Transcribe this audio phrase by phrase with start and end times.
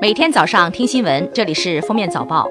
[0.00, 2.50] 每天早上听新闻，这里是封面早报。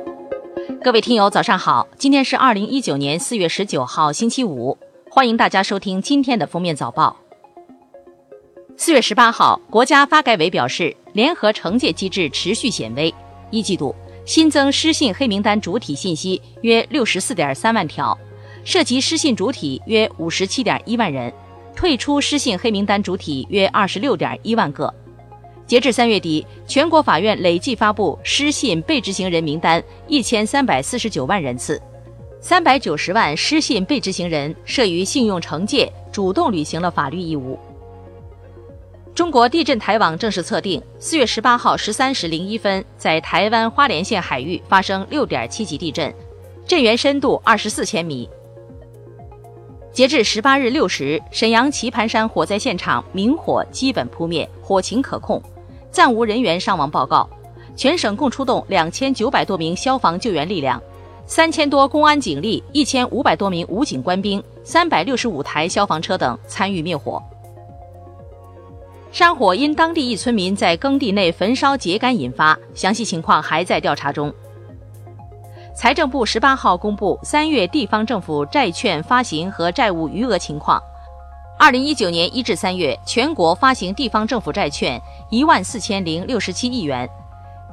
[0.83, 1.87] 各位听友，早上好！
[1.97, 4.77] 今天是二零一九年四月十九号，星期五。
[5.09, 7.17] 欢迎大家收听今天的封面早报。
[8.77, 13.11] 四月十八号，国家发改委表示，联合惩戒机制持续显微，
[13.50, 13.95] 一季度
[14.25, 18.16] 新增失信黑名单主体信息约六十四点三万条，
[18.63, 21.34] 涉及失信主体约五十七点一万人，
[21.75, 24.93] 退出失信黑名单主体约二十六点一万个。
[25.70, 31.79] 截至三月底，全国法院累计发布失信被执行人名单一千三百四十九万人次，
[32.42, 37.55] 三百九十万失信被执行人涉于信用惩戒，主动履行了法律义务。
[39.14, 46.12] 中国地震台网正式测定，四月十八号十三时零一分，在台湾花莲县海域发生六点七级地震，
[46.66, 48.28] 震源深度二十四千米。
[49.92, 55.40] 截至十八日六时，沈阳棋盘山火灾现场明火基本扑灭，火情可控。
[55.92, 57.30] 暂无人员伤亡报告，
[57.76, 60.81] 全省共出动两千九百多名消防救援力量，
[61.26, 67.22] 三千多公安警力，一千五百多名武警官兵，三百六十五台消防车等参与灭火。
[69.12, 74.31] 山火因当地一村民在耕地内焚烧秸秆引发，详细情况还在调查中。
[75.76, 80.80] 财政部十八号公布三月地方政府债券发行和债务余额情况。
[81.62, 87.08] 二零一九年一至三月，全国发行地方政府债券一万四千零六十七亿元。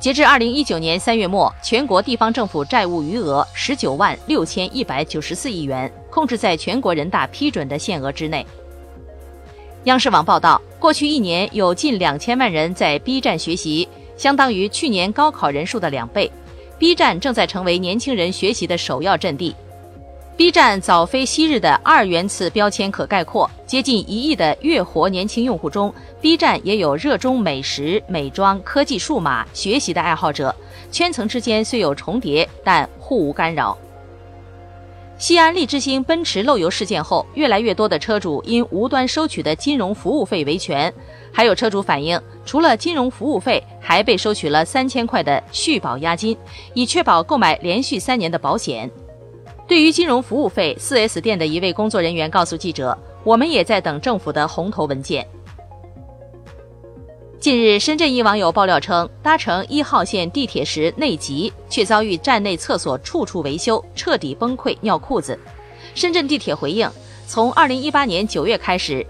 [0.01, 8.45] 截至二零一九年三月末，全国地方政府债务余额十九万六千一百九十四亿元，控制在全国人大批准的限额之内。
[9.85, 16.29] 央视网报道，过去一年有近两千万人在 B 站学习，相当于去年高考人数的两倍。
[16.77, 19.55] B 站正在成为年轻人学习的首要阵地。
[20.37, 30.55] B 站早非昔日的二元次标签可概括，接近一亿的月活年轻用户中，B 站也有热衷美食、美妆、科技、数码学习的爱好者，
[30.93, 33.79] 圈层之间虽有重叠，但互无干扰。
[35.17, 40.93] 西安利之星奔驰漏油事件后，越来越多的车主因无端收取的金融服务费维权，
[41.33, 46.37] 还有车主反映，除了金融服务费，还被收取了三千块的续保押金，
[46.75, 48.91] 以确保购买连续三年的保险。
[49.67, 55.27] 对于金融服务费，4S 店的一位工作人员告诉记者：“我们也在等政府的红头文件。”
[57.41, 65.37] 近日，深圳一网友爆料称，搭乘一号线地铁时内急，却遭遇站内厕所处处维修，彻底崩溃尿裤子。
[65.97, 66.89] 深圳地铁回应：
[67.27, 69.05] 从2018年9月开始，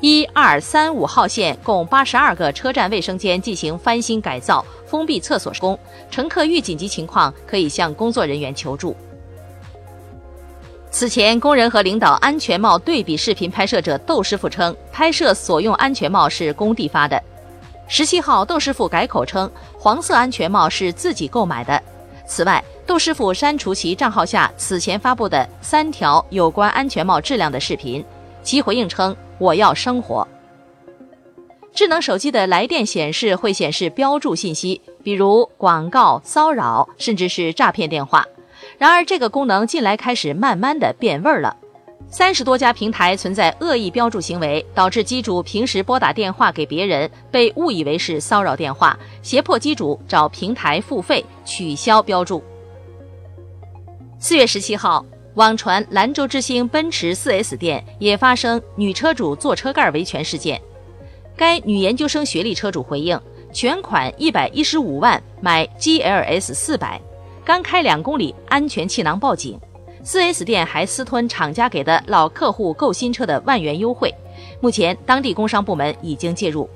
[0.00, 5.76] 一二三五号线共82个车站卫生间进行翻新改造，封闭厕所施工，
[6.08, 8.94] 乘客遇紧急情况可以向工作人员求助。
[10.92, 17.20] 此前，工人和领导安全帽对比视频拍摄者窦师傅称，拍摄所用安全帽是工地发的。
[17.88, 21.82] 十七号，窦师傅改口称，黄色安全帽是自己购买的。
[22.26, 28.04] 此外，窦师傅删除其账号下此前发布的三条有关安全帽质量的视频，
[28.42, 30.28] 其回应称：“我要生活。”
[31.72, 38.26] 智能手机的来电显示会显示标注信息，比如广告、骚扰，甚至是诈骗电话。
[38.82, 41.56] 然而，这个功能近来开始慢慢的变味儿了。
[42.08, 52.42] 三十多家平台存在恶意标注行为，导致机主平时拨打电话给别人，被误以为是骚扰电话，胁迫机主找平台付费取消标注。
[54.18, 60.60] 四月十七号，网传兰州之星奔驰 4S 店也发生女车主坐车盖维权事件。
[61.36, 63.16] 该女研究生学历车主回应，
[63.52, 67.00] 全款一百一十五万买 GLS 四百。
[67.44, 69.58] 刚开两公里，安全气囊报警。
[70.04, 74.12] 4S 店还私吞厂家给的老客户购新车的万元优惠。
[74.60, 76.68] 目前，当地工商部门已经介入。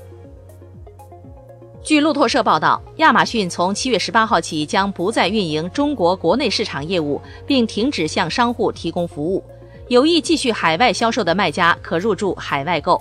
[1.83, 9.43] 据路透社报道，亚马逊从七月十八号起将不再运营中国国内市场业务，并停止向商户提供服务。
[9.87, 13.01] 有意继续海外销售的卖家可入驻海外购。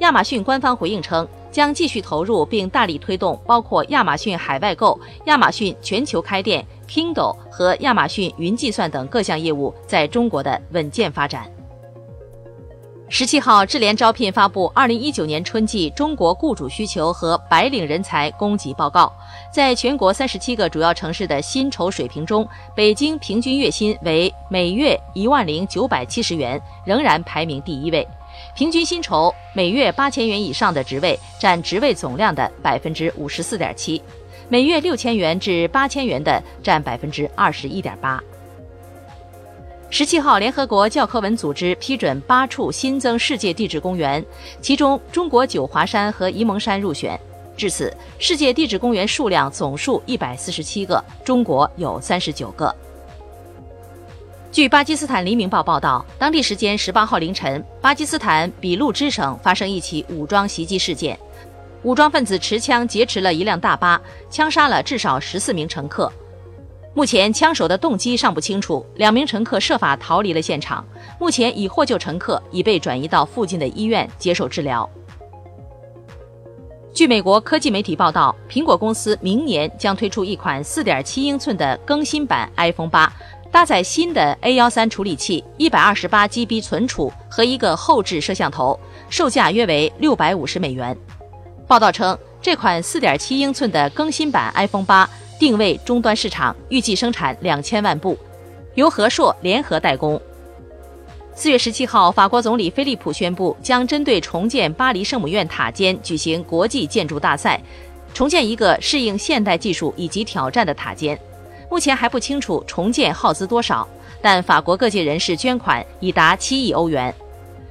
[0.00, 1.26] 亚马逊官方回应称。
[1.50, 11.50] 将继续投入并大力推动包括亚马逊海外购、亚马逊全球开店、Kindle 和亚马逊云计算等各项业务在中国的稳健发展。
[13.12, 19.12] 十七号，智联招聘发布二零一九年春季中国雇主需求和白领人才供给报告，
[19.52, 28.06] 在全国三十七个主要城市的薪酬水平中，北京平均月薪为每月一万零九百七十元，仍然排名第一位。
[28.56, 34.02] 平均薪酬每月八千元以上的职位占职位总量的百分之五十四点七，
[34.48, 38.22] 每月六千元至八千元的占百分之二十一点八。
[39.92, 44.24] 十七号，联合国教科文组织批准八处新增世界地质公园，
[44.60, 47.18] 其中中国九华山和沂蒙山入选。
[47.56, 52.74] 至此，世界地质公园数量总数一百四十七个，中国有三十九个。
[54.52, 61.16] 据巴基斯坦黎明报报道，当地时间十八号凌晨，巴基斯坦俾路支省发生一起武装袭击事件，
[61.84, 66.12] 武装分子持枪劫持了一辆大巴，枪杀了至少十四名乘客。
[66.94, 70.84] 目前枪手的动机尚不清楚，两名乘客设法逃离了现场，
[71.20, 74.88] 目前已获救乘客已被转移到附近的医院接受治疗。
[76.92, 83.10] 据美国科技媒体报道，苹果公司明年将推出一款4.7英寸的更新版 iPhone 八，
[83.52, 90.96] 搭载新的 A13 处理器、128 GB 存储和一个后置摄像头，售价约为650美元。
[91.66, 95.08] 报道称，这款4.7英寸的更新版 iPhone 八。
[95.38, 98.14] 定位终端市场，预计生产两千万部，
[98.74, 100.20] 由和硕联合代工。
[101.34, 107.58] 四月十七号，法国总理菲利普宣布，将针对重建巴黎圣母院塔尖举行国际建筑大赛，
[108.12, 111.18] 重建一个适应现代技术以及挑战的塔尖。
[111.70, 113.88] 目前还不清楚重建耗资多少，
[114.20, 117.14] 但法国各界人士捐款已达七亿欧元。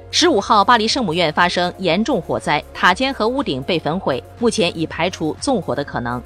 [0.09, 6.19] 十五号，巴黎圣母院发生严重火灾，塔尖和屋顶被焚毁，目前已排除纵火的可能。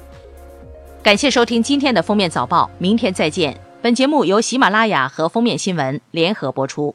[1.02, 3.54] 感谢收听今天的封面早报，明天再见。
[3.82, 6.94] 本节目由喜马拉雅和封面新闻联合播出。